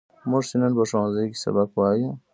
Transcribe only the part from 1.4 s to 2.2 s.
سبق وایو.